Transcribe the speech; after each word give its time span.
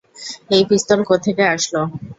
এই 0.51 0.63
পিস্তল 0.69 0.99
কোত্থেকে 1.09 1.43
আসলো? 1.55 1.81